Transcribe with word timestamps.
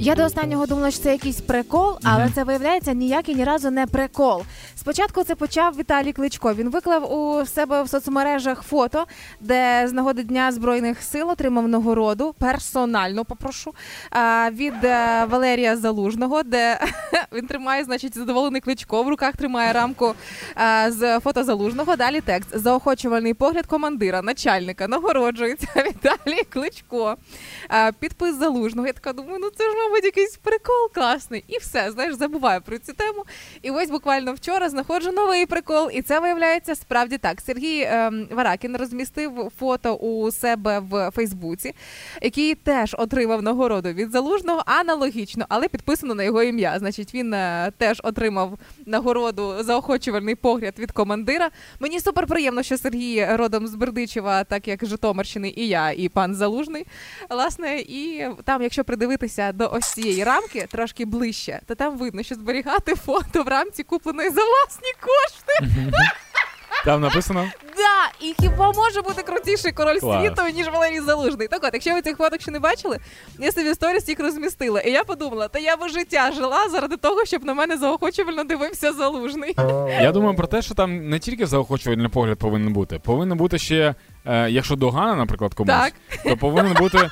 Я 0.00 0.14
до 0.14 0.24
останнього 0.24 0.66
думала, 0.66 0.90
що 0.90 1.02
це 1.02 1.12
якийсь 1.12 1.40
прикол, 1.40 1.98
але 2.02 2.30
це 2.34 2.44
виявляється 2.44 2.92
ніякий 2.92 3.34
ні 3.34 3.44
разу 3.44 3.70
не 3.70 3.86
прикол. 3.86 4.42
Спочатку 4.76 5.24
це 5.24 5.34
почав 5.34 5.76
Віталій 5.78 6.12
Кличко. 6.12 6.54
Він 6.54 6.70
виклав 6.70 7.12
у 7.12 7.46
себе 7.46 7.82
в 7.82 7.88
соцмережах 7.88 8.62
фото, 8.62 9.06
де 9.40 9.84
з 9.88 9.92
нагоди 9.92 10.22
Дня 10.22 10.52
Збройних 10.52 11.02
сил 11.02 11.30
отримав 11.30 11.68
нагороду 11.68 12.34
персонально 12.38 13.24
попрошу 13.24 13.74
від 14.50 14.84
е, 14.84 15.24
Валерія 15.30 15.76
Залужного, 15.76 16.42
де 16.42 16.80
він 17.32 17.46
тримає, 17.46 17.84
значить, 17.84 18.14
задоволений 18.14 18.60
кличко. 18.60 19.02
В 19.02 19.08
руках 19.08 19.36
тримає 19.36 19.72
рамку 19.72 20.14
з 20.88 21.20
фото 21.20 21.44
залужного. 21.44 21.96
Далі 21.96 22.20
текст 22.20 22.58
заохочувальний 22.58 23.34
погляд 23.34 23.66
командира, 23.66 24.22
начальника. 24.22 24.88
Нагороджується 24.88 25.68
Віталій 25.76 26.42
Кличко. 26.50 27.16
Підпис 27.98 28.36
залужного. 28.36 28.86
Я 28.86 28.92
така 28.92 29.12
думаю, 29.12 29.38
ну 29.40 29.50
це 29.56 29.64
ж, 29.64 29.73
мабуть, 29.74 30.04
якийсь 30.04 30.36
прикол 30.36 30.90
класний. 30.94 31.44
І 31.48 31.58
все, 31.58 31.90
знаєш, 31.90 32.14
забуваю 32.14 32.60
про 32.60 32.78
цю 32.78 32.92
тему. 32.92 33.24
І 33.62 33.70
ось 33.70 33.90
буквально 33.90 34.34
вчора 34.34 34.68
знаходжу 34.68 35.12
новий 35.12 35.46
прикол, 35.46 35.90
і 35.92 36.02
це 36.02 36.20
виявляється 36.20 36.74
справді 36.74 37.18
так. 37.18 37.40
Сергій 37.40 37.82
ем, 37.82 38.28
Варакін 38.30 38.76
розмістив 38.76 39.52
фото 39.58 39.94
у 39.94 40.30
себе 40.30 40.78
в 40.78 41.10
Фейсбуці, 41.10 41.74
який 42.22 42.54
теж 42.54 42.96
отримав 42.98 43.42
нагороду 43.42 43.88
від 43.88 44.10
залужного, 44.10 44.62
аналогічно, 44.66 45.46
але 45.48 45.68
підписано 45.68 46.14
на 46.14 46.22
його 46.22 46.42
ім'я. 46.42 46.78
Значить, 46.78 47.14
він 47.14 47.34
е, 47.34 47.72
теж 47.78 48.00
отримав 48.04 48.58
нагороду 48.86 49.54
заохочувальний 49.60 50.34
погляд 50.34 50.74
від 50.78 50.92
командира. 50.92 51.50
Мені 51.80 52.00
супер 52.00 52.26
приємно, 52.26 52.62
що 52.62 52.78
Сергій 52.78 53.26
родом 53.30 53.66
з 53.66 53.74
Бердичева, 53.74 54.44
так 54.44 54.68
як 54.68 54.86
Житомирщини, 54.86 55.52
і 55.56 55.68
я, 55.68 55.90
і 55.90 56.08
пан 56.08 56.34
Залужний. 56.34 56.86
Власне, 57.30 57.76
і 57.76 58.26
там, 58.44 58.62
якщо 58.62 58.84
придивитися 58.84 59.52
до 59.52 59.63
ось 59.66 59.92
цієї 59.92 60.24
рамки 60.24 60.66
трошки 60.70 61.04
ближче, 61.04 61.60
то 61.66 61.74
там 61.74 61.98
видно, 61.98 62.22
що 62.22 62.34
зберігати 62.34 62.94
фото 62.94 63.42
в 63.42 63.48
рамці 63.48 63.82
купленої 63.82 64.28
за 64.30 64.40
власні 64.44 64.92
кошти. 65.00 65.80
Там 66.84 67.00
написано. 67.00 67.46
Да, 67.76 68.26
і 68.26 68.34
хіба 68.40 68.72
може 68.72 69.02
бути 69.02 69.22
крутіший 69.22 69.72
король 69.72 69.98
Клас. 69.98 70.22
світу, 70.26 70.42
ніж 70.54 70.66
Валерій 70.68 71.00
Залужний? 71.00 71.48
Так 71.48 71.64
от, 71.64 71.70
якщо 71.72 71.94
ви 71.94 72.02
цих 72.02 72.16
фоток 72.16 72.40
ще 72.40 72.50
не 72.50 72.58
бачили, 72.58 72.98
я 73.38 73.52
собі 73.52 73.70
в 73.72 73.74
сторіс 73.74 74.08
їх 74.08 74.20
розмістила. 74.20 74.80
І 74.80 74.90
я 74.90 75.04
подумала, 75.04 75.48
та 75.48 75.58
я 75.58 75.76
би 75.76 75.88
життя 75.88 76.32
жила 76.32 76.68
заради 76.68 76.96
того, 76.96 77.24
щоб 77.24 77.44
на 77.44 77.54
мене 77.54 77.76
заохочувально 77.76 78.44
дивився 78.44 78.92
залужний. 78.92 79.54
Я 80.02 80.12
думаю 80.12 80.36
про 80.36 80.46
те, 80.46 80.62
що 80.62 80.74
там 80.74 81.08
не 81.08 81.18
тільки 81.18 81.46
заохочувальний 81.46 82.08
погляд 82.08 82.38
повинен 82.38 82.72
бути. 82.72 82.98
Повинен 82.98 83.38
бути 83.38 83.58
ще, 83.58 83.94
е, 84.26 84.50
якщо 84.50 84.76
догана, 84.76 85.14
наприклад, 85.14 85.54
комусь, 85.54 85.74
Так. 85.74 85.92
то 86.24 86.36
повинен 86.36 86.74
бути 86.74 87.10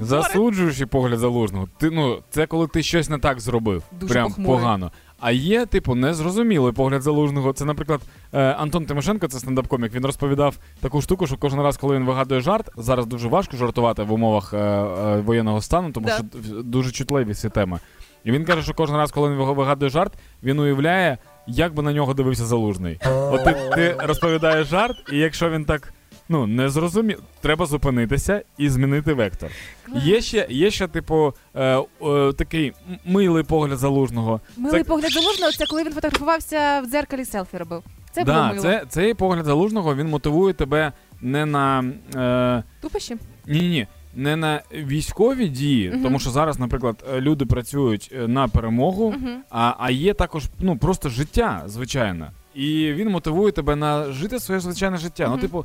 збори. 0.00 0.22
засуджуючий 0.22 0.86
погляд 0.86 1.18
залужного. 1.18 1.68
Ти 1.78 1.90
ну 1.90 2.18
це 2.30 2.46
коли 2.46 2.66
ти 2.66 2.82
щось 2.82 3.08
не 3.10 3.18
так 3.18 3.40
зробив, 3.40 3.82
Дуже 4.00 4.12
прям 4.14 4.28
похмурий. 4.28 4.60
погано. 4.60 4.90
А 5.20 5.30
є, 5.30 5.66
типу, 5.66 5.94
незрозумілий 5.94 6.72
погляд 6.72 7.02
залужного. 7.02 7.52
Це, 7.52 7.64
наприклад, 7.64 8.00
е, 8.32 8.42
Антон 8.42 8.86
Тимошенко, 8.86 9.28
це 9.28 9.38
стендап-комік. 9.38 9.92
Він 9.94 10.06
розповідав 10.06 10.56
таку 10.80 11.02
штуку, 11.02 11.26
що 11.26 11.36
кожен 11.36 11.60
раз, 11.60 11.76
коли 11.76 11.96
він 11.96 12.04
вигадує 12.04 12.40
жарт, 12.40 12.70
зараз 12.76 13.06
дуже 13.06 13.28
важко 13.28 13.56
жартувати 13.56 14.02
в 14.02 14.12
умовах 14.12 14.54
е, 14.54 14.56
е, 14.58 15.20
воєнного 15.20 15.60
стану, 15.60 15.92
тому 15.92 16.06
Да. 16.06 16.12
що 16.16 16.24
дуже 16.62 16.90
чутливі 16.90 17.34
ці 17.34 17.48
теми. 17.48 17.78
І 18.24 18.32
він 18.32 18.44
каже, 18.44 18.62
що 18.62 18.74
кожен 18.74 18.96
раз, 18.96 19.10
коли 19.12 19.28
він 19.30 19.36
вигадує 19.36 19.90
жарт, 19.90 20.12
він 20.42 20.58
уявляє, 20.58 21.18
як 21.46 21.74
би 21.74 21.82
на 21.82 21.92
нього 21.92 22.14
дивився 22.14 22.44
залужний. 22.44 22.98
От 23.06 23.44
ти, 23.44 23.56
ти 23.74 23.96
розповідаєш 23.98 24.66
жарт, 24.68 24.96
і 25.12 25.18
якщо 25.18 25.50
він 25.50 25.64
так. 25.64 25.94
Ну, 26.28 26.46
не 26.46 26.68
зрозумів, 26.68 27.22
треба 27.40 27.66
зупинитися 27.66 28.42
і 28.58 28.68
змінити 28.68 29.14
вектор. 29.14 29.50
Є 29.94 30.20
ще, 30.20 30.46
є 30.50 30.70
ще, 30.70 30.88
типу, 30.88 31.34
е, 31.54 31.78
е, 32.02 32.32
такий 32.32 32.72
милий 33.04 33.42
погляд 33.42 33.78
залужного. 33.78 34.40
Милий 34.56 34.82
Це- 34.82 34.88
погляд 34.88 35.12
залужного 35.12 35.52
це 35.52 35.66
коли 35.66 35.84
він 35.84 35.92
фотографувався 35.92 36.80
в 36.80 36.86
дзеркалі 36.86 37.24
селфі 37.24 37.56
робив. 37.56 37.82
Це 38.12 38.24
було 38.24 38.44
мило. 38.44 38.58
це, 38.60 38.84
цей 38.88 39.14
погляд 39.14 39.44
залужного 39.44 39.94
він 39.94 40.08
мотивує 40.08 40.54
тебе 40.54 40.92
не 41.20 41.46
на. 41.46 41.84
Е, 42.16 42.62
Тупощі? 42.80 43.16
ні, 43.46 43.60
ні, 43.60 43.86
не 44.14 44.36
на 44.36 44.62
військові 44.74 45.48
дії, 45.48 45.90
Мгм. 45.90 46.02
тому 46.02 46.18
що 46.18 46.30
зараз, 46.30 46.58
наприклад, 46.58 47.04
е, 47.14 47.20
люди 47.20 47.46
працюють 47.46 48.12
е, 48.16 48.28
на 48.28 48.48
перемогу, 48.48 49.10
Мгм. 49.10 49.42
а, 49.50 49.74
а 49.78 49.90
є 49.90 50.14
також 50.14 50.44
ну, 50.60 50.76
просто 50.78 51.08
життя, 51.08 51.62
звичайно. 51.66 52.26
І 52.54 52.92
він 52.92 53.08
мотивує 53.10 53.52
тебе 53.52 53.76
на 53.76 54.12
жити 54.12 54.40
своє 54.40 54.60
звичайне 54.60 54.96
життя. 54.96 55.24
Мгм. 55.24 55.32
Ну, 55.36 55.42
типу, 55.42 55.64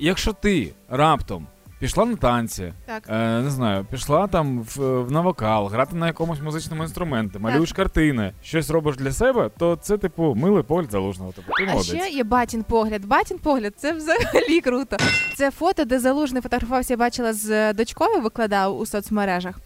якщо 0.00 0.32
ти 0.32 0.72
раптом 0.88 1.46
пішла 1.82 2.04
на 2.04 2.16
танці, 2.16 2.72
Так. 2.86 3.02
е, 3.08 3.40
не 3.40 3.50
знаю, 3.50 3.86
пішла 3.90 4.26
там 4.26 4.60
в, 4.62 5.02
в 5.02 5.12
на 5.12 5.20
вокал, 5.20 5.66
грати 5.66 5.96
на 5.96 6.06
якомусь 6.06 6.40
музичному 6.40 6.82
інструменті, 6.82 7.38
малюєш 7.38 7.72
картини, 7.72 8.32
щось 8.42 8.70
робиш 8.70 8.96
для 8.96 9.12
себе, 9.12 9.50
то 9.58 9.76
це, 9.76 9.98
типу, 9.98 10.34
милий 10.34 10.62
погляд 10.62 10.90
залужного. 10.90 11.32
Типу, 11.32 11.52
ти 11.56 11.62
А 11.62 11.66
молодець. 11.66 11.86
ще 12.04 12.08
є 12.08 12.24
батін 12.24 12.62
погляд. 12.62 13.04
Батін 13.04 13.38
погляд 13.38 13.74
це 13.76 13.92
взагалі 13.92 14.60
круто. 14.60 14.96
Це 15.36 15.50
фото, 15.50 15.84
де 15.84 15.98
залужний 15.98 16.42
фотографувався, 16.42 16.92
я 16.92 16.96
бачила 16.96 17.32
з 17.32 17.72
дочкою, 17.72 18.20
викладав 18.20 18.78
у 18.78 18.86
соцмережах. 18.86 19.60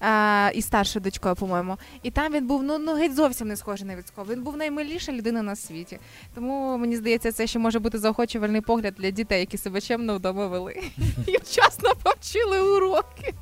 А, 0.00 0.50
і 0.54 0.62
старшою 0.62 1.02
дочкою, 1.02 1.34
по-моєму. 1.34 1.76
І 2.02 2.10
там 2.10 2.32
він 2.32 2.46
був 2.46 2.62
ну, 2.62 2.78
ну 2.78 2.94
геть 2.94 3.14
зовсім 3.14 3.48
не 3.48 3.56
схожий 3.56 3.86
на 3.86 3.96
військового. 3.96 4.34
Він 4.34 4.42
був 4.42 4.56
наймиліша 4.56 5.12
людина 5.12 5.42
на 5.42 5.56
світі. 5.56 5.98
Тому 6.34 6.78
мені 6.78 6.96
здається, 6.96 7.32
це 7.32 7.46
ще 7.46 7.58
може 7.58 7.78
бути 7.78 7.98
заохочувальний 7.98 8.60
погляд 8.60 8.94
для 8.98 9.10
дітей, 9.10 9.40
які 9.40 9.58
себе 9.58 9.80
чемно 9.80 10.16
вдома 10.16 10.46
вели. 10.46 10.82
І 11.26 11.38
вчасно 11.60 11.94
повчили 11.94 12.58
уроки. 12.58 13.34